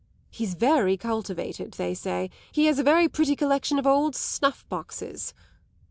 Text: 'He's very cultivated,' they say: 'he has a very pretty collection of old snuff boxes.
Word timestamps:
'He's 0.31 0.55
very 0.55 0.97
cultivated,' 0.97 1.73
they 1.73 1.93
say: 1.93 2.31
'he 2.51 2.65
has 2.65 2.79
a 2.79 2.83
very 2.83 3.07
pretty 3.07 3.35
collection 3.35 3.77
of 3.77 3.85
old 3.85 4.15
snuff 4.15 4.67
boxes. 4.67 5.35